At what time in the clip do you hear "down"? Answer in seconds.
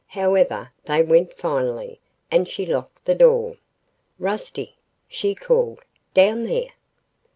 6.15-6.43